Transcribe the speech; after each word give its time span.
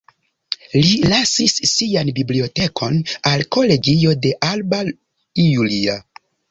Li 0.85 0.95
lasis 1.11 1.53
sian 1.73 2.11
bibliotekon 2.21 2.99
al 3.33 3.47
kolegio 3.59 4.19
de 4.27 4.37
Alba 4.53 4.85
Iulia. 5.49 6.03